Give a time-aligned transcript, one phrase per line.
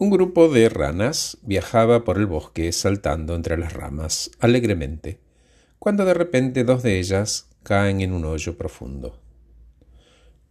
[0.00, 5.20] Un grupo de ranas viajaba por el bosque saltando entre las ramas alegremente,
[5.78, 9.20] cuando de repente dos de ellas caen en un hoyo profundo.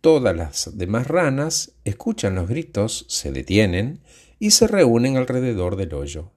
[0.01, 4.01] Todas las demás ranas escuchan los gritos, se detienen
[4.37, 6.29] y se reúnen alrededor del hoyo.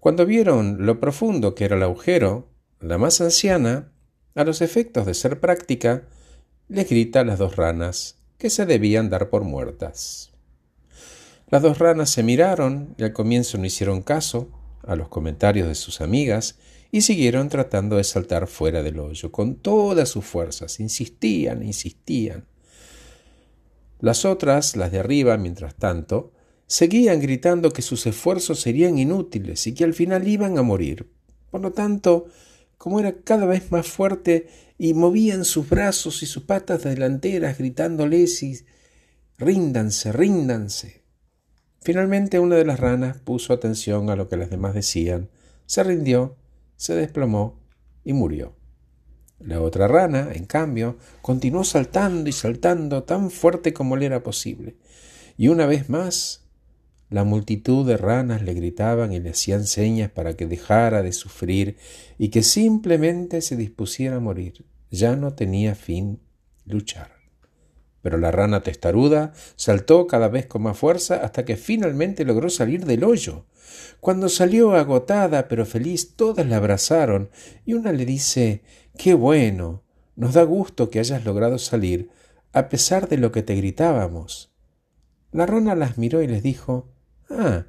[0.00, 2.48] Cuando vieron lo profundo que era el agujero,
[2.80, 3.92] la más anciana,
[4.34, 6.08] a los efectos de ser práctica,
[6.68, 10.31] les grita a las dos ranas que se debían dar por muertas.
[11.52, 14.48] Las dos ranas se miraron y al comienzo no hicieron caso
[14.84, 16.56] a los comentarios de sus amigas
[16.90, 20.80] y siguieron tratando de saltar fuera del hoyo con todas sus fuerzas.
[20.80, 22.46] Insistían, insistían.
[24.00, 26.32] Las otras, las de arriba, mientras tanto,
[26.66, 31.10] seguían gritando que sus esfuerzos serían inútiles y que al final iban a morir.
[31.50, 32.28] Por lo tanto,
[32.78, 38.42] como era cada vez más fuerte y movían sus brazos y sus patas delanteras gritándoles
[38.42, 38.58] y
[39.36, 41.01] ríndanse, ríndanse.
[41.82, 45.28] Finalmente una de las ranas puso atención a lo que las demás decían,
[45.66, 46.36] se rindió,
[46.76, 47.58] se desplomó
[48.04, 48.54] y murió.
[49.40, 54.76] La otra rana, en cambio, continuó saltando y saltando tan fuerte como le era posible.
[55.36, 56.44] Y una vez más,
[57.10, 61.76] la multitud de ranas le gritaban y le hacían señas para que dejara de sufrir
[62.16, 64.64] y que simplemente se dispusiera a morir.
[64.90, 66.20] Ya no tenía fin
[66.64, 67.21] luchar.
[68.02, 72.84] Pero la rana testaruda saltó cada vez con más fuerza hasta que finalmente logró salir
[72.84, 73.46] del hoyo.
[74.00, 77.30] Cuando salió agotada pero feliz, todas la abrazaron
[77.64, 78.62] y una le dice
[78.98, 79.84] Qué bueno.
[80.16, 82.10] Nos da gusto que hayas logrado salir,
[82.52, 84.52] a pesar de lo que te gritábamos.
[85.30, 86.92] La rana las miró y les dijo
[87.30, 87.64] Ah,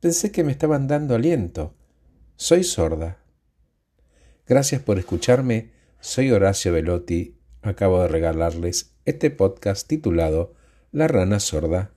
[0.00, 1.74] pensé que me estaban dando aliento.
[2.34, 3.18] Soy sorda.
[4.46, 5.70] Gracias por escucharme.
[6.00, 7.38] Soy Horacio Velotti.
[7.62, 10.52] Acabo de regalarles este podcast titulado
[10.90, 11.92] La rana sorda